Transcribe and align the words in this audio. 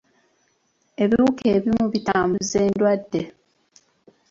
Ebiwuka 1.03 1.45
ebimu 1.55 1.85
bitambuza 1.93 2.57
endwadde. 2.67 3.21